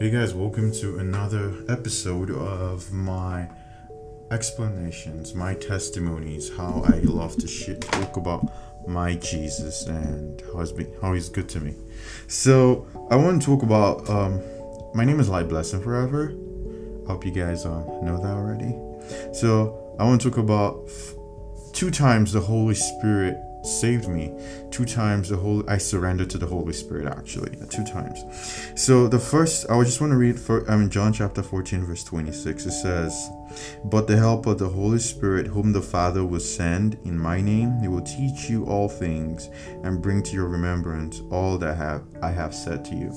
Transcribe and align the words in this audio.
Hey 0.00 0.08
guys, 0.08 0.32
welcome 0.32 0.72
to 0.76 0.98
another 0.98 1.52
episode 1.68 2.30
of 2.30 2.90
my 2.90 3.50
explanations, 4.30 5.34
my 5.34 5.52
testimonies, 5.52 6.50
how 6.56 6.82
I 6.86 7.00
love 7.00 7.36
to 7.36 7.46
shit 7.46 7.82
talk 7.82 8.16
about 8.16 8.50
my 8.88 9.16
Jesus 9.16 9.86
and 9.88 10.42
how 10.54 10.60
he's 10.60 10.72
been, 10.72 10.90
how 11.02 11.12
he's 11.12 11.28
good 11.28 11.50
to 11.50 11.60
me. 11.60 11.74
So 12.28 12.86
I 13.10 13.16
want 13.16 13.42
to 13.42 13.46
talk 13.46 13.62
about 13.62 14.08
um, 14.08 14.40
my 14.94 15.04
name 15.04 15.20
is 15.20 15.28
Light 15.28 15.50
Blessing 15.50 15.82
Forever. 15.82 16.32
I 17.04 17.08
hope 17.10 17.26
you 17.26 17.32
guys 17.32 17.66
um, 17.66 17.84
know 18.02 18.16
that 18.22 18.32
already. 18.32 18.74
So 19.34 19.94
I 20.00 20.04
want 20.04 20.22
to 20.22 20.30
talk 20.30 20.38
about 20.38 20.82
f- 20.86 21.12
two 21.74 21.90
times 21.90 22.32
the 22.32 22.40
Holy 22.40 22.74
Spirit 22.74 23.36
saved 23.62 24.08
me. 24.08 24.32
Two 24.70 24.84
times 24.84 25.28
the 25.28 25.36
whole 25.36 25.68
i 25.68 25.78
surrendered 25.78 26.30
to 26.30 26.38
the 26.38 26.46
holy 26.46 26.72
spirit 26.72 27.06
actually. 27.06 27.56
Two 27.68 27.84
times. 27.84 28.24
So 28.74 29.08
the 29.08 29.18
first 29.18 29.66
i 29.70 29.82
just 29.82 30.00
want 30.00 30.12
to 30.12 30.16
read 30.16 30.38
for 30.38 30.68
i 30.70 30.76
mean 30.76 30.90
john 30.90 31.12
chapter 31.12 31.42
14 31.42 31.84
verse 31.84 32.04
26 32.04 32.66
it 32.66 32.70
says 32.72 33.30
but 33.84 34.06
the 34.06 34.16
help 34.16 34.46
of 34.46 34.58
the 34.58 34.68
holy 34.68 34.98
spirit 34.98 35.46
whom 35.46 35.72
the 35.72 35.82
father 35.82 36.24
will 36.24 36.40
send 36.40 36.98
in 37.04 37.18
my 37.18 37.40
name 37.40 37.78
he 37.80 37.88
will 37.88 38.02
teach 38.02 38.48
you 38.48 38.64
all 38.66 38.88
things 38.88 39.48
and 39.82 40.00
bring 40.00 40.22
to 40.22 40.32
your 40.32 40.48
remembrance 40.48 41.20
all 41.30 41.58
that 41.58 41.76
have 41.76 42.02
i 42.22 42.30
have 42.30 42.54
said 42.54 42.84
to 42.84 42.94
you. 42.94 43.12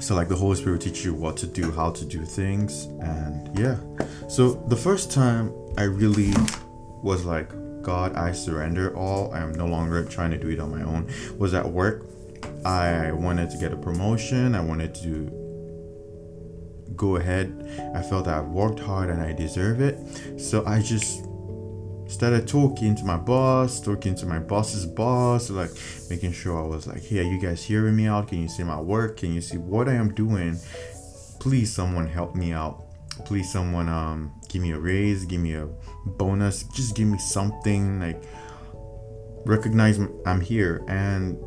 So 0.00 0.16
like 0.16 0.28
the 0.28 0.36
holy 0.36 0.56
spirit 0.56 0.72
will 0.72 0.92
teach 0.92 1.04
you 1.04 1.14
what 1.14 1.36
to 1.38 1.46
do 1.46 1.70
how 1.70 1.90
to 1.90 2.04
do 2.04 2.24
things 2.24 2.86
and 3.00 3.56
yeah. 3.58 3.76
So 4.28 4.54
the 4.66 4.76
first 4.76 5.12
time 5.12 5.52
i 5.78 5.84
really 5.84 6.32
was 7.02 7.24
like 7.24 7.50
God, 7.82 8.14
I 8.14 8.32
surrender 8.32 8.96
all. 8.96 9.32
I 9.34 9.40
am 9.40 9.52
no 9.52 9.66
longer 9.66 10.04
trying 10.04 10.30
to 10.30 10.38
do 10.38 10.48
it 10.48 10.60
on 10.60 10.70
my 10.70 10.82
own. 10.82 11.08
Was 11.38 11.52
at 11.54 11.68
work. 11.68 12.06
I 12.64 13.12
wanted 13.12 13.50
to 13.50 13.58
get 13.58 13.72
a 13.72 13.76
promotion. 13.76 14.54
I 14.54 14.60
wanted 14.60 14.94
to 14.96 15.30
go 16.94 17.16
ahead. 17.16 17.92
I 17.94 18.02
felt 18.02 18.28
I've 18.28 18.48
worked 18.48 18.80
hard 18.80 19.10
and 19.10 19.20
I 19.20 19.32
deserve 19.32 19.80
it. 19.80 19.98
So 20.40 20.64
I 20.64 20.80
just 20.80 21.26
started 22.06 22.46
talking 22.46 22.94
to 22.94 23.04
my 23.04 23.16
boss, 23.16 23.80
talking 23.80 24.14
to 24.16 24.26
my 24.26 24.38
boss's 24.38 24.86
boss, 24.86 25.50
like 25.50 25.70
making 26.10 26.32
sure 26.32 26.62
I 26.62 26.66
was 26.66 26.86
like, 26.86 27.02
hey, 27.02 27.20
are 27.20 27.22
you 27.22 27.40
guys 27.40 27.64
hearing 27.64 27.96
me 27.96 28.06
out? 28.06 28.28
Can 28.28 28.42
you 28.42 28.48
see 28.48 28.62
my 28.62 28.80
work? 28.80 29.16
Can 29.16 29.32
you 29.32 29.40
see 29.40 29.58
what 29.58 29.88
I 29.88 29.94
am 29.94 30.14
doing? 30.14 30.58
Please, 31.40 31.72
someone 31.74 32.06
help 32.06 32.36
me 32.36 32.52
out 32.52 32.84
please 33.24 33.52
someone 33.52 33.88
um 33.88 34.32
give 34.48 34.62
me 34.62 34.72
a 34.72 34.78
raise 34.78 35.24
give 35.26 35.40
me 35.40 35.54
a 35.54 35.68
bonus 36.06 36.62
just 36.64 36.96
give 36.96 37.06
me 37.06 37.18
something 37.18 38.00
like 38.00 38.22
recognize 39.44 39.98
i'm 40.26 40.40
here. 40.40 40.84
And 40.88 41.38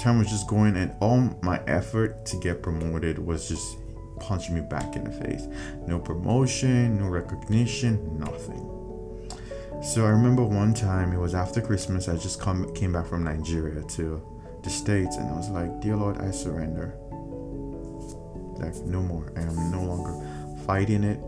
time 0.00 0.18
was 0.18 0.28
just 0.28 0.48
going 0.48 0.76
and 0.76 0.94
all 1.00 1.18
my 1.42 1.60
effort 1.66 2.26
to 2.26 2.36
get 2.38 2.62
promoted 2.62 3.18
was 3.18 3.48
just 3.48 3.76
punching 4.20 4.54
me 4.54 4.60
back 4.62 4.96
in 4.96 5.04
the 5.04 5.10
face. 5.10 5.46
No 5.86 5.98
promotion 5.98 6.98
no 6.98 7.08
recognition 7.08 8.18
nothing. 8.18 8.70
So 9.82 10.04
i 10.04 10.08
remember 10.08 10.42
one 10.44 10.74
time 10.74 11.12
it 11.12 11.18
was 11.18 11.34
after 11.34 11.60
christmas 11.60 12.08
i 12.08 12.16
just 12.16 12.40
come 12.40 12.72
came 12.74 12.92
back 12.92 13.06
from 13.06 13.22
nigeria 13.22 13.82
to 13.82 14.22
the 14.62 14.70
states 14.70 15.16
and 15.16 15.28
i 15.28 15.36
was 15.36 15.50
like 15.50 15.80
dear 15.80 15.96
lord 15.96 16.18
i 16.18 16.30
surrender. 16.30 16.94
Like 18.56 18.76
no 18.86 19.02
more. 19.02 19.32
I 19.36 19.40
am 19.40 19.70
no 19.70 19.82
longer 19.82 20.12
fighting 20.66 21.04
it, 21.04 21.20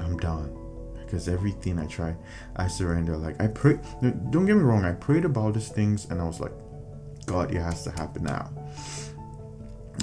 I'm 0.00 0.18
done. 0.18 0.50
Because 1.04 1.28
everything 1.28 1.78
I 1.78 1.86
try, 1.86 2.16
I 2.56 2.66
surrender. 2.66 3.16
Like 3.16 3.40
I 3.40 3.46
pray. 3.46 3.78
Don't 4.02 4.46
get 4.46 4.56
me 4.56 4.62
wrong. 4.62 4.84
I 4.84 4.92
prayed 4.92 5.24
about 5.24 5.54
these 5.54 5.68
things, 5.68 6.06
and 6.10 6.20
I 6.20 6.24
was 6.24 6.40
like, 6.40 6.52
God, 7.26 7.54
it 7.54 7.60
has 7.60 7.84
to 7.84 7.90
happen 7.90 8.24
now. 8.24 8.50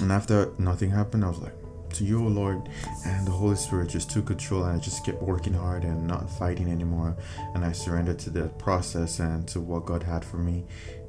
And 0.00 0.10
after 0.10 0.52
nothing 0.58 0.90
happened, 0.90 1.24
I 1.24 1.28
was 1.28 1.38
like, 1.38 1.54
to 1.94 2.04
you, 2.04 2.26
Lord. 2.26 2.68
And 3.04 3.26
the 3.26 3.30
Holy 3.30 3.56
Spirit 3.56 3.90
just 3.90 4.10
took 4.10 4.26
control, 4.26 4.64
and 4.64 4.76
I 4.76 4.82
just 4.82 5.04
kept 5.04 5.22
working 5.22 5.52
hard 5.52 5.84
and 5.84 6.06
not 6.06 6.30
fighting 6.30 6.70
anymore. 6.70 7.16
And 7.54 7.64
I 7.64 7.72
surrendered 7.72 8.18
to 8.20 8.30
the 8.30 8.48
process 8.48 9.18
and 9.18 9.46
to 9.48 9.60
what 9.60 9.84
God 9.84 10.02
had 10.02 10.24
for 10.24 10.38
me. 10.38 10.64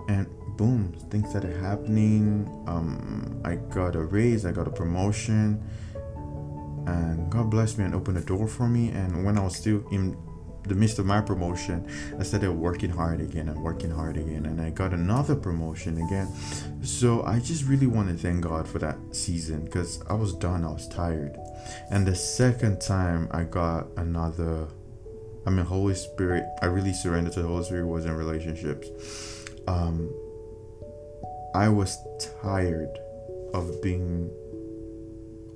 And 0.10 0.28
boom, 0.58 0.94
things 1.10 1.30
started 1.30 1.56
happening. 1.62 2.48
Um, 2.68 3.42
I 3.46 3.56
got 3.56 3.96
a 3.96 4.02
raise, 4.02 4.46
I 4.46 4.52
got 4.52 4.68
a 4.68 4.72
promotion 4.72 5.64
and 6.88 7.32
God 7.32 7.50
blessed 7.50 7.78
me 7.78 7.86
and 7.86 7.96
opened 7.96 8.18
a 8.18 8.22
door 8.22 8.48
for 8.48 8.68
me. 8.68 8.90
And 8.90 9.26
when 9.26 9.38
I 9.38 9.44
was 9.44 9.56
still 9.56 9.84
in 9.92 10.18
the 10.68 10.76
midst 10.76 11.00
of 11.00 11.06
my 11.06 11.22
promotion, 11.22 11.88
I 12.20 12.24
started 12.24 12.52
working 12.52 12.90
hard 12.90 13.22
again 13.22 13.50
and 13.50 13.62
working 13.62 13.92
hard 13.92 14.18
again, 14.18 14.46
and 14.46 14.62
I 14.62 14.70
got 14.70 14.94
another 14.94 15.36
promotion 15.36 16.02
again. 16.02 16.34
So 16.82 17.24
I 17.24 17.40
just 17.40 17.66
really 17.66 17.88
want 17.88 18.10
to 18.10 18.16
thank 18.16 18.42
God 18.42 18.68
for 18.68 18.80
that 18.80 18.98
season 19.12 19.66
because 19.66 20.02
I 20.10 20.14
was 20.14 20.34
done, 20.34 20.64
I 20.64 20.72
was 20.72 20.88
tired. 20.88 21.38
And 21.90 22.06
the 22.06 22.16
second 22.16 22.82
time 22.82 23.28
I 23.32 23.44
got 23.44 23.88
another, 23.98 24.68
I 25.46 25.50
mean, 25.50 25.66
Holy 25.66 25.96
Spirit, 25.96 26.46
I 26.62 26.68
really 26.68 26.94
surrendered 26.94 27.34
to 27.34 27.42
the 27.42 27.48
Holy 27.48 27.64
Spirit 27.64 27.88
was 27.88 28.06
in 28.06 28.16
relationships. 28.16 28.88
Um, 29.68 30.14
I 31.56 31.70
was 31.70 31.98
tired 32.42 32.98
of 33.54 33.82
being 33.82 34.32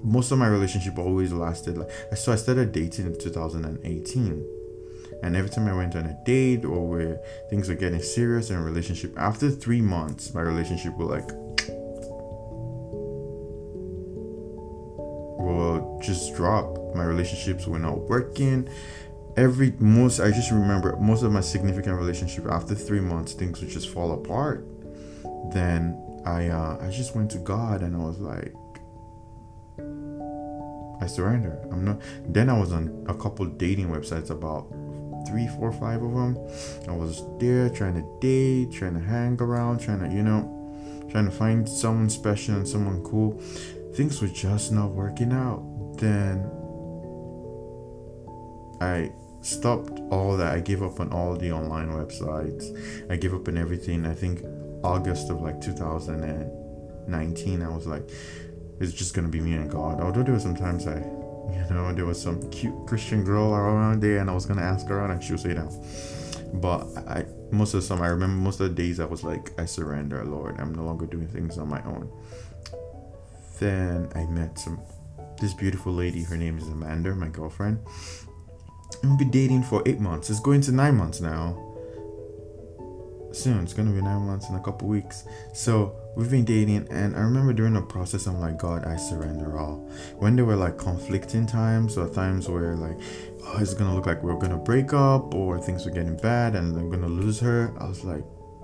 most 0.02 0.32
of 0.32 0.38
my 0.38 0.48
relationship 0.48 0.98
always 0.98 1.32
lasted 1.34 1.78
like 1.78 1.90
so 2.16 2.32
i 2.32 2.36
started 2.36 2.72
dating 2.72 3.06
in 3.06 3.18
2018 3.18 4.46
and 5.24 5.36
every 5.36 5.50
time 5.50 5.68
i 5.68 5.74
went 5.74 5.96
on 5.96 6.06
a 6.06 6.18
date 6.26 6.64
or 6.64 6.88
where 6.88 7.20
things 7.50 7.68
were 7.70 7.76
getting 7.76 8.02
serious 8.02 8.50
in 8.50 8.58
a 8.58 8.62
relationship 8.62 9.14
after 9.18 9.50
three 9.50 9.82
months 9.82 10.34
my 10.34 10.42
relationship 10.42 10.96
will 10.98 11.08
like 11.08 11.30
will 15.40 16.00
just 16.02 16.36
drop 16.36 16.78
my 16.96 17.04
relationships 17.04 17.68
were 17.68 17.80
not 17.80 18.00
working. 18.10 18.68
Every 19.36 19.74
most 19.80 20.20
i 20.20 20.32
just 20.32 20.52
remember 20.52 20.96
most 20.98 21.24
of 21.24 21.32
my 21.32 21.42
significant 21.42 21.96
relationship 21.96 22.48
after 22.48 22.74
three 22.74 23.00
months 23.00 23.34
things 23.34 23.62
would 23.62 23.70
just 23.70 23.90
fall 23.90 24.12
apart. 24.14 24.66
Then 25.54 26.04
i 26.26 26.48
uh 26.48 26.78
i 26.82 26.90
just 26.90 27.16
went 27.16 27.32
to 27.32 27.38
god 27.38 27.82
and 27.82 27.96
i 27.96 28.00
was 28.00 28.20
like 28.20 28.54
I 31.02 31.08
surrender. 31.08 31.60
I'm 31.72 31.86
not. 31.86 32.02
Then 32.28 32.50
I 32.50 32.60
was 32.60 32.72
on 32.72 33.06
a 33.08 33.14
couple 33.14 33.46
dating 33.46 33.90
websites, 33.90 34.30
about 34.30 34.68
three, 35.28 35.48
four, 35.48 35.72
five 35.72 36.02
of 36.02 36.14
them. 36.14 36.38
I 36.88 36.92
was 36.92 37.24
there 37.40 37.70
trying 37.70 37.96
to 37.96 38.20
date, 38.20 38.72
trying 38.72 38.94
to 38.94 39.00
hang 39.00 39.40
around, 39.42 39.80
trying 39.80 40.00
to, 40.00 40.10
you 40.10 40.24
know, 40.24 40.54
trying 41.10 41.26
to 41.26 41.32
find 41.32 41.68
someone 41.68 42.10
special 42.10 42.56
and 42.56 42.68
someone 42.68 43.04
cool. 43.04 43.40
Things 43.94 44.22
were 44.22 44.28
just 44.28 44.72
not 44.72 44.92
working 44.92 45.32
out. 45.32 45.64
Then 45.98 46.50
I 48.80 49.12
stopped 49.42 50.00
all 50.12 50.38
that. 50.38 50.54
I 50.54 50.60
gave 50.60 50.84
up 50.84 51.00
on 51.00 51.12
all 51.12 51.36
the 51.36 51.52
online 51.52 51.90
websites. 51.90 53.10
I 53.10 53.16
gave 53.16 53.34
up 53.34 53.48
on 53.48 53.58
everything. 53.58 54.06
I 54.06 54.14
think 54.14 54.44
August 54.84 55.30
of 55.30 55.42
like 55.42 55.60
2019, 55.62 57.62
I 57.62 57.70
was 57.70 57.88
like, 57.88 58.10
it's 58.80 58.94
just 58.94 59.14
gonna 59.14 59.28
be 59.28 59.40
me 59.40 59.54
and 59.54 59.70
God. 59.70 60.00
Although 60.02 60.24
there 60.24 60.34
was 60.34 60.44
sometimes 60.44 60.88
I, 60.88 60.98
you 60.98 61.66
know, 61.70 61.94
there 61.94 62.06
was 62.06 62.22
some 62.22 62.50
cute 62.50 62.88
Christian 62.88 63.24
girl 63.24 63.54
around 63.54 64.02
there, 64.02 64.20
and 64.20 64.30
I 64.30 64.34
was 64.34 64.46
gonna 64.46 64.62
ask 64.62 64.88
her 64.88 65.02
out, 65.02 65.10
and 65.10 65.24
she 65.24 65.34
would 65.34 65.42
say 65.42 65.54
no. 65.54 65.70
But 66.54 66.86
I, 67.08 67.26
most 67.52 67.74
of 67.74 67.82
the 67.82 67.88
time, 67.88 68.04
I 68.04 68.08
remember 68.08 68.36
most 68.36 68.60
of 68.60 68.70
the 68.70 68.76
days 68.76 69.00
I 69.00 69.06
was 69.06 69.24
like, 69.24 69.52
I 69.60 69.66
surrender, 69.66 70.24
Lord. 70.24 70.60
I'm 70.60 70.74
no 70.74 70.84
longer 70.84 71.06
doing 71.06 71.28
things 71.28 71.58
on 71.58 71.68
my 71.68 71.84
own. 71.84 72.10
Then 73.60 74.10
I 74.16 74.26
met 74.26 74.60
some 74.60 74.80
this 75.40 75.54
beautiful 75.54 75.94
lady. 75.94 76.24
Her 76.24 76.38
name 76.38 76.58
is 76.58 76.68
Amanda, 76.68 77.14
my 77.16 77.28
girlfriend. 77.28 77.80
We've 79.04 79.18
been 79.18 79.32
dating 79.32 79.64
for 79.64 79.84
eight 79.86 80.00
months. 80.00 80.30
It's 80.30 80.40
going 80.40 80.62
to 80.62 80.72
nine 80.72 80.96
months 80.96 81.22
now. 81.22 81.67
Soon, 83.32 83.64
it's 83.64 83.74
gonna 83.74 83.92
be 83.92 84.02
nine 84.02 84.22
months 84.22 84.50
in 84.50 84.56
a 84.56 84.60
couple 84.60 84.88
weeks. 84.88 85.26
So 85.54 85.96
we've 86.18 86.32
been 86.32 86.44
dating 86.44 86.88
and 86.90 87.16
i 87.16 87.20
remember 87.20 87.54
during 87.54 87.74
the 87.74 87.82
process 87.82 88.26
i'm 88.26 88.40
like 88.40 88.58
god 88.58 88.84
i 88.86 88.96
surrender 88.98 89.60
all. 89.60 89.88
When 90.18 90.36
there 90.36 90.46
were 90.46 90.56
like 90.56 90.80
conflicting 90.80 91.46
times 91.46 91.96
or 91.96 92.10
times 92.10 92.50
where 92.50 92.76
like 92.76 92.98
oh 93.46 93.60
it's 93.60 93.76
gonna 93.76 93.94
look 93.94 94.08
like 94.08 94.24
we're 94.24 94.34
gonna 94.34 94.58
break 94.58 94.94
up 94.94 95.36
or 95.36 95.60
things 95.60 95.86
are 95.86 95.92
getting 95.92 96.18
bad 96.18 96.56
and 96.56 96.76
i'm 96.76 96.90
gonna 96.90 97.08
lose 97.08 97.40
her 97.40 97.72
i 97.80 97.88
was 97.88 98.04
like 98.04 98.24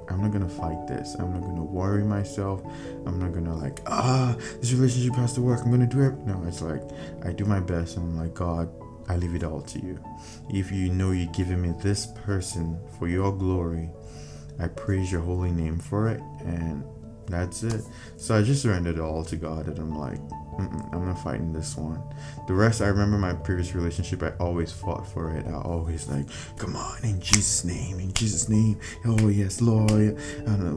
i'm 0.10 0.20
not 0.20 0.32
gonna 0.32 0.50
fight 0.50 0.88
this. 0.88 1.16
I'm 1.20 1.32
not 1.32 1.42
gonna 1.42 1.64
worry 1.64 2.04
myself. 2.04 2.64
I'm 3.06 3.20
not 3.20 3.34
gonna 3.34 3.56
like 3.56 3.82
ah 3.86 4.36
this 4.60 4.74
relationship 4.74 5.14
has 5.16 5.34
to 5.34 5.42
work. 5.42 5.62
I'm 5.64 5.70
gonna 5.70 5.86
do 5.86 6.02
it 6.02 6.18
no 6.26 6.44
it's 6.48 6.64
like 6.64 6.82
i 7.24 7.32
do 7.32 7.46
my 7.46 7.60
best 7.60 7.98
and 7.98 8.06
i'm 8.08 8.18
like 8.18 8.34
god 8.34 8.68
i 9.10 9.16
leave 9.16 9.36
it 9.36 9.44
all 9.44 9.62
to 9.62 9.80
you. 9.80 10.04
If 10.50 10.72
you 10.72 10.90
know 10.90 11.12
you're 11.12 11.32
giving 11.34 11.62
me 11.62 11.76
this 11.84 12.08
person 12.26 12.80
for 12.98 13.08
your 13.08 13.32
glory 13.32 13.92
i 14.60 14.68
praise 14.68 15.12
your 15.12 15.22
holy 15.22 15.52
name 15.52 15.80
for 15.80 16.10
it 16.10 16.22
and 16.46 16.84
that's 17.28 17.64
it. 17.64 17.84
So 18.18 18.38
I 18.38 18.42
just 18.42 18.62
surrendered 18.62 18.98
it 18.98 19.02
all 19.02 19.24
to 19.26 19.36
God, 19.36 19.68
and 19.68 19.80
I'm 19.80 19.98
like, 19.98 20.20
I'm 20.60 21.06
not 21.06 21.24
fighting 21.24 21.52
this 21.52 21.76
one. 21.76 22.02
The 22.48 22.54
rest, 22.54 22.82
I 22.82 22.88
remember 22.88 23.18
my 23.18 23.34
previous 23.34 23.74
relationship. 23.74 24.22
I 24.22 24.32
always 24.40 24.72
fought 24.72 25.08
for 25.08 25.32
it. 25.32 25.48
I 25.48 25.54
always 25.54 26.08
like, 26.08 26.28
come 26.58 26.76
on, 26.76 27.04
in 27.04 27.20
Jesus' 27.20 27.64
name, 27.64 28.00
in 28.00 28.14
Jesus' 28.14 28.50
name. 28.50 28.80
Oh 29.06 29.30
yes, 29.30 29.62
Lord, 29.62 30.20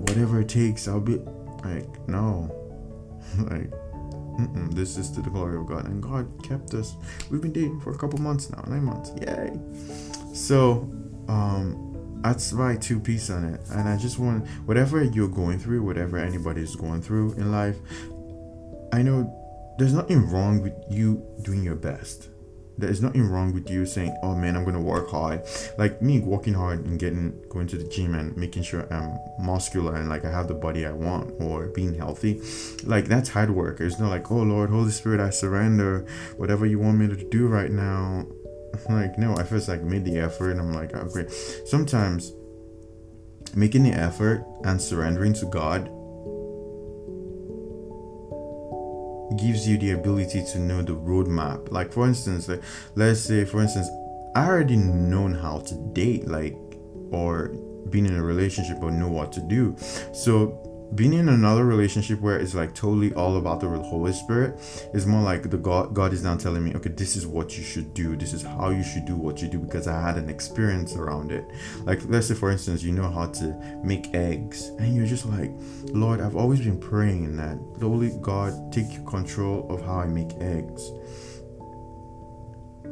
whatever 0.08 0.40
it 0.40 0.48
takes, 0.48 0.88
I'll 0.88 1.00
be 1.00 1.16
like, 1.64 2.08
no, 2.08 2.50
like, 3.38 3.70
Mm-mm, 4.38 4.72
this 4.74 4.98
is 4.98 5.10
to 5.12 5.22
the 5.22 5.30
glory 5.30 5.56
of 5.58 5.66
God. 5.66 5.86
And 5.86 6.02
God 6.02 6.28
kept 6.42 6.74
us. 6.74 6.94
We've 7.30 7.40
been 7.40 7.52
dating 7.52 7.80
for 7.80 7.92
a 7.92 7.98
couple 7.98 8.18
months 8.18 8.50
now, 8.50 8.62
nine 8.66 8.84
months. 8.84 9.10
Yay. 9.22 9.58
So, 10.34 10.90
um, 11.28 11.95
that's 12.22 12.52
my 12.52 12.76
two 12.76 13.00
piece 13.00 13.30
on 13.30 13.44
it. 13.44 13.60
And 13.70 13.88
I 13.88 13.96
just 13.96 14.18
want 14.18 14.46
whatever 14.66 15.02
you're 15.02 15.28
going 15.28 15.58
through, 15.58 15.82
whatever 15.82 16.18
anybody's 16.18 16.76
going 16.76 17.02
through 17.02 17.32
in 17.34 17.52
life, 17.52 17.76
I 18.92 19.02
know 19.02 19.32
there's 19.78 19.92
nothing 19.92 20.30
wrong 20.30 20.62
with 20.62 20.74
you 20.88 21.22
doing 21.42 21.62
your 21.62 21.74
best. 21.74 22.28
There's 22.78 23.00
nothing 23.00 23.26
wrong 23.26 23.54
with 23.54 23.70
you 23.70 23.86
saying 23.86 24.14
oh 24.22 24.34
man 24.34 24.54
i'm 24.54 24.64
gonna 24.64 24.80
work 24.82 25.08
hard. 25.08 25.42
Like 25.78 26.02
me 26.02 26.20
working 26.20 26.52
hard 26.52 26.84
and 26.84 26.98
getting 26.98 27.42
going 27.48 27.66
to 27.68 27.78
the 27.78 27.84
gym 27.88 28.14
and 28.14 28.36
making 28.36 28.64
sure 28.64 28.86
i'm 28.92 29.18
muscular 29.38 29.94
and 29.94 30.10
like 30.10 30.26
i 30.26 30.30
have 30.30 30.46
the 30.46 30.54
body 30.54 30.84
i 30.84 30.92
want 30.92 31.32
or 31.40 31.68
being 31.68 31.94
healthy 31.94 32.42
like 32.84 33.06
that's 33.06 33.30
hard 33.30 33.50
work. 33.50 33.80
It's 33.80 33.98
not 33.98 34.10
like 34.10 34.30
oh 34.30 34.42
lord 34.42 34.68
holy 34.68 34.90
spirit 34.90 35.20
i 35.20 35.30
surrender. 35.30 36.06
Whatever 36.36 36.66
you 36.66 36.78
want 36.78 36.98
me 36.98 37.08
to 37.08 37.16
do 37.16 37.46
right 37.46 37.70
now 37.70 38.26
like 38.88 39.18
no 39.18 39.34
i 39.36 39.42
first 39.42 39.68
like 39.68 39.82
made 39.82 40.04
the 40.04 40.18
effort 40.18 40.50
and 40.50 40.60
i'm 40.60 40.72
like 40.72 40.92
great 41.12 41.30
sometimes 41.66 42.32
making 43.54 43.82
the 43.82 43.92
effort 43.92 44.44
and 44.64 44.80
surrendering 44.80 45.32
to 45.32 45.46
god 45.46 45.90
gives 49.36 49.68
you 49.68 49.76
the 49.78 49.92
ability 49.92 50.44
to 50.52 50.58
know 50.58 50.82
the 50.82 50.94
roadmap. 50.94 51.70
Like 51.70 51.92
for 51.92 52.06
instance, 52.06 52.48
like, 52.48 52.62
let's 52.94 53.20
say 53.20 53.44
for 53.44 53.60
instance, 53.60 53.88
I 54.34 54.46
already 54.46 54.76
known 54.76 55.34
how 55.34 55.60
to 55.60 55.74
date, 55.92 56.28
like 56.28 56.56
or 57.10 57.48
being 57.90 58.06
in 58.06 58.16
a 58.16 58.22
relationship 58.22 58.78
or 58.82 58.90
know 58.90 59.08
what 59.08 59.32
to 59.32 59.40
do. 59.40 59.76
So 60.12 60.75
being 60.94 61.12
in 61.12 61.28
another 61.28 61.64
relationship 61.64 62.20
where 62.20 62.38
it's 62.38 62.54
like 62.54 62.74
totally 62.74 63.12
all 63.14 63.36
about 63.36 63.60
the 63.60 63.68
Holy 63.68 64.12
Spirit 64.12 64.58
is 64.94 65.06
more 65.06 65.22
like 65.22 65.50
the 65.50 65.56
God 65.56 65.94
God 65.94 66.12
is 66.12 66.22
now 66.22 66.36
telling 66.36 66.64
me, 66.64 66.74
okay, 66.74 66.90
this 66.90 67.16
is 67.16 67.26
what 67.26 67.56
you 67.56 67.64
should 67.64 67.92
do, 67.94 68.16
this 68.16 68.32
is 68.32 68.42
how 68.42 68.70
you 68.70 68.84
should 68.84 69.04
do 69.04 69.16
what 69.16 69.42
you 69.42 69.48
do 69.48 69.58
because 69.58 69.88
I 69.88 70.00
had 70.00 70.16
an 70.16 70.30
experience 70.30 70.94
around 70.94 71.32
it. 71.32 71.44
Like 71.80 72.00
let's 72.06 72.28
say 72.28 72.34
for 72.34 72.50
instance, 72.50 72.82
you 72.82 72.92
know 72.92 73.10
how 73.10 73.26
to 73.26 73.80
make 73.82 74.14
eggs, 74.14 74.68
and 74.78 74.94
you're 74.94 75.06
just 75.06 75.26
like, 75.26 75.50
Lord, 75.92 76.20
I've 76.20 76.36
always 76.36 76.60
been 76.60 76.78
praying 76.78 77.36
that 77.36 77.58
the 77.78 77.88
Holy 77.88 78.16
God 78.20 78.72
take 78.72 79.04
control 79.06 79.66
of 79.70 79.84
how 79.84 79.98
I 79.98 80.06
make 80.06 80.32
eggs. 80.40 80.90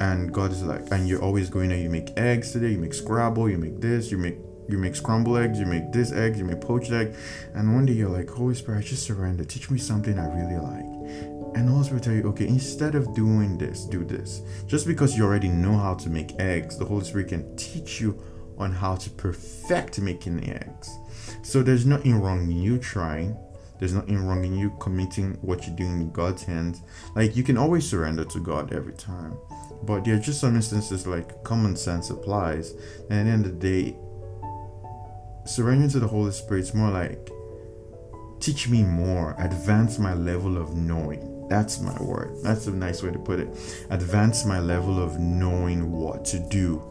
And 0.01 0.33
God 0.33 0.51
is 0.51 0.63
like, 0.63 0.91
and 0.91 1.09
you're 1.09 1.23
always 1.23 1.49
going 1.49 1.71
you 1.71 1.89
make 1.89 2.11
eggs 2.17 2.53
today, 2.53 2.73
you 2.73 2.79
make 2.79 2.93
Scrabble, 2.93 3.49
you 3.49 3.59
make 3.59 3.81
this, 3.81 4.11
you 4.11 4.19
make 4.19 4.39
you 4.69 4.79
make 4.79 4.97
scrambled 4.97 5.39
eggs, 5.39 5.59
you 5.59 5.67
make 5.67 5.93
this 5.93 6.13
egg, 6.13 6.37
you 6.37 6.45
make 6.45 6.61
poached 6.61 6.91
egg, 6.91 7.15
and 7.55 7.75
one 7.75 7.87
day 7.87 7.93
you're 7.93 8.09
like, 8.09 8.29
Holy 8.29 8.55
Spirit, 8.55 8.85
just 8.85 9.05
surrender. 9.05 9.45
Teach 9.45 9.71
me 9.71 9.79
something 9.79 10.19
I 10.19 10.27
really 10.27 10.59
like. 10.59 10.95
And 11.55 11.69
the 11.69 11.73
Holy 11.73 11.85
Spirit 11.85 12.03
tell 12.03 12.15
you, 12.15 12.23
okay, 12.29 12.49
instead 12.49 12.95
of 12.95 13.15
doing 13.15 13.57
this, 13.57 13.85
do 13.85 14.05
this. 14.05 14.43
Just 14.67 14.87
because 14.87 15.17
you 15.17 15.25
already 15.25 15.49
know 15.49 15.77
how 15.77 15.95
to 15.95 16.11
make 16.11 16.39
eggs, 16.41 16.77
the 16.79 16.85
Holy 16.85 17.05
Spirit 17.05 17.29
can 17.29 17.57
teach 17.57 18.01
you 18.01 18.21
on 18.59 18.73
how 18.73 18.97
to 18.97 19.11
perfect 19.11 20.01
making 20.01 20.49
eggs. 20.51 20.91
So 21.43 21.63
there's 21.63 21.87
nothing 21.87 22.21
wrong 22.21 22.43
in 22.43 22.63
you 22.63 22.79
trying. 22.79 23.37
There's 23.79 23.95
nothing 23.95 24.25
wrong 24.25 24.45
in 24.45 24.57
you 24.57 24.71
committing 24.81 25.35
what 25.43 25.67
you're 25.67 25.77
doing 25.77 26.01
in 26.01 26.11
God's 26.11 26.43
hands. 26.43 26.81
Like 27.15 27.37
you 27.37 27.43
can 27.43 27.57
always 27.57 27.89
surrender 27.89 28.25
to 28.25 28.41
God 28.41 28.73
every 28.73 28.95
time. 28.95 29.37
But 29.83 30.05
there 30.05 30.15
are 30.15 30.21
just 30.21 30.41
some 30.41 30.57
instances 30.57 31.07
like 31.07 31.45
common 31.45 31.77
sense 31.77 32.11
applies. 32.11 32.75
And 33.11 33.21
at 33.21 33.25
the 33.25 33.31
end 33.31 33.47
of 33.47 33.61
the 33.61 33.69
day, 33.69 33.97
surrendering 35.45 35.91
to 35.91 36.01
the 36.01 36.09
Holy 36.09 36.33
Spirit 36.33 36.61
is 36.63 36.75
more 36.75 36.91
like 36.91 37.31
teach 38.41 38.69
me 38.69 38.83
more, 38.83 39.35
advance 39.39 39.99
my 39.99 40.15
level 40.15 40.59
of 40.59 40.77
knowing. 40.77 41.49
That's 41.49 41.81
my 41.81 41.97
word. 42.03 42.37
That's 42.43 42.67
a 42.67 42.73
nice 42.73 43.03
way 43.03 43.11
to 43.11 43.19
put 43.19 43.41
it. 43.41 43.49
Advance 43.91 44.45
my 44.45 44.59
level 44.59 45.03
of 45.03 45.19
knowing 45.19 45.93
what 45.93 46.25
to 46.27 46.39
do. 46.39 46.83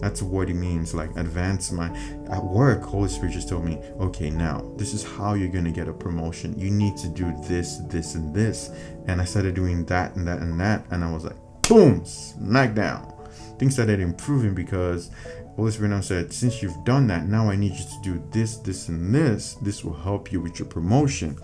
That's 0.00 0.22
what 0.22 0.48
it 0.48 0.54
means. 0.54 0.94
Like 0.94 1.16
advance 1.16 1.70
my 1.70 1.88
at 2.30 2.42
work, 2.42 2.82
Holy 2.82 3.08
Spirit 3.08 3.32
just 3.32 3.48
told 3.48 3.64
me, 3.64 3.80
okay, 4.00 4.30
now 4.30 4.72
this 4.76 4.94
is 4.94 5.04
how 5.04 5.34
you're 5.34 5.48
gonna 5.48 5.70
get 5.70 5.88
a 5.88 5.92
promotion. 5.92 6.58
You 6.58 6.70
need 6.70 6.96
to 6.98 7.08
do 7.08 7.32
this, 7.42 7.78
this, 7.88 8.14
and 8.14 8.34
this. 8.34 8.70
And 9.06 9.20
I 9.20 9.24
started 9.24 9.54
doing 9.54 9.84
that 9.86 10.16
and 10.16 10.26
that 10.26 10.40
and 10.40 10.58
that, 10.60 10.84
and 10.90 11.04
I 11.04 11.12
was 11.12 11.24
like, 11.24 11.36
boom, 11.68 12.04
smack 12.04 12.74
down. 12.74 13.19
Things 13.60 13.74
started 13.74 14.00
improving 14.00 14.54
because 14.54 15.10
Holy 15.54 15.70
Spirit 15.70 15.90
now 15.90 16.00
said, 16.00 16.32
Since 16.32 16.62
you've 16.62 16.82
done 16.82 17.06
that, 17.08 17.26
now 17.26 17.50
I 17.50 17.56
need 17.56 17.72
you 17.72 17.84
to 17.84 18.00
do 18.02 18.22
this, 18.30 18.56
this, 18.56 18.88
and 18.88 19.14
this. 19.14 19.52
This 19.56 19.84
will 19.84 19.92
help 19.92 20.32
you 20.32 20.40
with 20.40 20.58
your 20.58 20.66
promotion. 20.66 21.38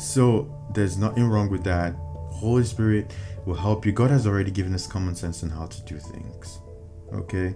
So 0.00 0.50
there's 0.72 0.96
nothing 0.96 1.28
wrong 1.28 1.50
with 1.50 1.64
that. 1.64 1.94
Holy 2.30 2.64
Spirit 2.64 3.12
will 3.44 3.56
help 3.56 3.84
you. 3.84 3.92
God 3.92 4.10
has 4.10 4.26
already 4.26 4.50
given 4.50 4.72
us 4.72 4.86
common 4.86 5.14
sense 5.14 5.42
on 5.42 5.50
how 5.50 5.66
to 5.66 5.82
do 5.82 5.98
things. 5.98 6.60
Okay? 7.12 7.54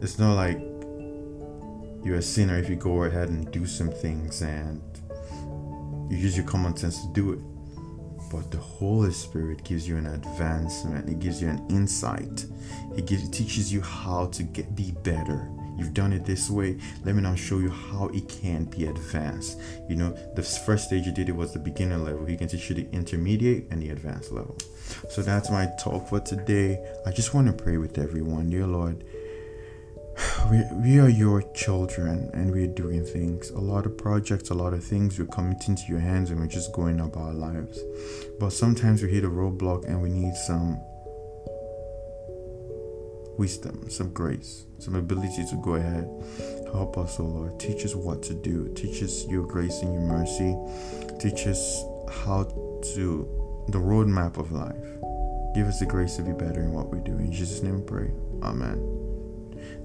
It's 0.00 0.18
not 0.18 0.34
like 0.34 0.58
you're 2.04 2.16
a 2.16 2.22
sinner 2.22 2.58
if 2.58 2.68
you 2.68 2.74
go 2.74 3.04
ahead 3.04 3.28
and 3.28 3.48
do 3.52 3.64
some 3.64 3.92
things 3.92 4.42
and 4.42 4.82
you 6.10 6.16
use 6.16 6.36
your 6.36 6.46
common 6.46 6.76
sense 6.76 7.00
to 7.00 7.12
do 7.12 7.32
it. 7.34 7.38
But 8.30 8.50
the 8.50 8.58
Holy 8.58 9.12
Spirit 9.12 9.64
gives 9.64 9.88
you 9.88 9.96
an 9.96 10.06
advancement, 10.06 11.08
it 11.08 11.18
gives 11.18 11.42
you 11.42 11.48
an 11.48 11.66
insight, 11.68 12.46
it 12.96 13.06
gives 13.06 13.24
it 13.24 13.32
teaches 13.32 13.72
you 13.72 13.80
how 13.80 14.26
to 14.26 14.42
get 14.42 14.74
be 14.76 14.92
better. 15.02 15.50
You've 15.76 15.94
done 15.94 16.12
it 16.12 16.24
this 16.26 16.50
way. 16.50 16.78
Let 17.04 17.14
me 17.14 17.22
now 17.22 17.34
show 17.34 17.58
you 17.58 17.70
how 17.70 18.08
it 18.08 18.28
can 18.28 18.64
be 18.64 18.84
advanced. 18.86 19.58
You 19.88 19.96
know, 19.96 20.10
the 20.34 20.42
first 20.42 20.88
stage 20.88 21.06
you 21.06 21.12
did 21.12 21.28
it 21.28 21.34
was 21.34 21.54
the 21.54 21.58
beginner 21.58 21.96
level. 21.96 22.26
He 22.26 22.36
can 22.36 22.48
teach 22.48 22.68
you 22.68 22.76
the 22.76 22.88
intermediate 22.92 23.66
and 23.70 23.82
the 23.82 23.90
advanced 23.90 24.30
level. 24.30 24.58
So 25.08 25.22
that's 25.22 25.50
my 25.50 25.68
talk 25.82 26.08
for 26.08 26.20
today. 26.20 26.84
I 27.06 27.12
just 27.12 27.32
want 27.32 27.46
to 27.46 27.64
pray 27.64 27.78
with 27.78 27.98
everyone, 27.98 28.50
dear 28.50 28.66
Lord 28.66 29.04
we, 30.50 30.64
we 30.74 30.98
are 30.98 31.08
your 31.08 31.42
children 31.52 32.30
and 32.34 32.50
we're 32.52 32.66
doing 32.66 33.04
things 33.04 33.50
a 33.50 33.58
lot 33.58 33.86
of 33.86 33.96
projects 33.96 34.50
a 34.50 34.54
lot 34.54 34.72
of 34.72 34.82
things 34.82 35.18
we're 35.18 35.26
committing 35.26 35.76
to 35.76 35.82
your 35.88 36.00
hands 36.00 36.30
and 36.30 36.40
we're 36.40 36.46
just 36.46 36.72
going 36.72 37.00
about 37.00 37.20
our 37.20 37.32
lives. 37.32 37.78
But 38.38 38.50
sometimes 38.50 39.02
we 39.02 39.10
hit 39.10 39.24
a 39.24 39.28
roadblock 39.28 39.84
and 39.86 40.02
we 40.02 40.10
need 40.10 40.34
some 40.34 40.80
wisdom 43.38 43.88
some 43.88 44.12
grace 44.12 44.66
some 44.78 44.94
ability 44.94 45.44
to 45.44 45.56
go 45.56 45.74
ahead. 45.74 46.08
Help 46.72 46.96
us 46.98 47.20
oh 47.20 47.24
lord. 47.24 47.60
Teach 47.60 47.84
us 47.84 47.94
what 47.94 48.22
to 48.24 48.34
do. 48.34 48.72
Teach 48.74 49.02
us 49.02 49.26
your 49.28 49.46
grace 49.46 49.82
and 49.82 49.92
your 49.92 50.02
mercy. 50.02 50.56
Teach 51.18 51.46
us 51.46 51.84
how 52.10 52.44
to 52.94 53.66
the 53.68 53.78
roadmap 53.78 54.38
of 54.38 54.52
life. 54.52 54.74
Give 55.54 55.66
us 55.66 55.80
the 55.80 55.86
grace 55.86 56.16
to 56.16 56.22
be 56.22 56.32
better 56.32 56.60
in 56.60 56.72
what 56.72 56.90
we 56.90 57.00
do. 57.00 57.12
In 57.12 57.30
jesus 57.30 57.62
name 57.62 57.80
we 57.80 57.82
pray. 57.82 58.10
Amen 58.42 59.09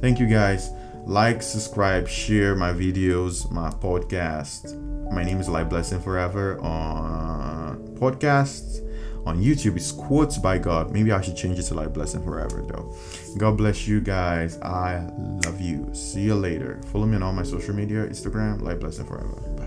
Thank 0.02 0.20
you 0.20 0.28
guys. 0.28 0.70
Like, 1.06 1.42
subscribe, 1.42 2.08
share 2.08 2.56
my 2.56 2.74
videos, 2.74 3.50
my 3.52 3.70
podcast. 3.70 4.74
My 5.12 5.24
name 5.24 5.40
is 5.40 5.48
Light 5.48 5.70
Blessing 5.70 6.02
Forever 6.02 6.60
on 6.62 7.88
podcasts. 8.00 8.82
On 9.26 9.42
YouTube, 9.42 9.76
it's 9.76 9.92
quotes 9.92 10.38
by 10.38 10.60
God. 10.60 10.92
Maybe 10.92 11.12
I 11.12 11.20
should 11.22 11.36
change 11.36 11.58
it 11.58 11.64
to 11.64 11.74
Light 11.74 11.94
Blessing 11.94 12.24
Forever 12.24 12.62
though. 12.62 12.96
God 13.38 13.58
bless 13.58 13.88
you 13.88 14.00
guys. 14.00 14.60
I 14.62 15.00
love 15.46 15.60
you. 15.60 15.90
See 15.94 16.22
you 16.22 16.36
later. 16.36 16.80
Follow 16.92 17.08
me 17.08 17.16
on 17.16 17.24
all 17.24 17.34
my 17.34 17.44
social 17.44 17.74
media 17.74 18.06
Instagram, 18.08 18.62
Light 18.62 18.80
Blessing 18.80 19.06
Forever. 19.06 19.36
Bye. 19.58 19.65